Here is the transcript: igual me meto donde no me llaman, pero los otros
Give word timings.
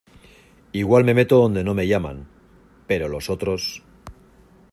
igual 0.71 1.03
me 1.03 1.13
meto 1.13 1.35
donde 1.37 1.63
no 1.63 1.75
me 1.75 1.85
llaman, 1.85 2.25
pero 2.87 3.07
los 3.07 3.29
otros 3.29 3.83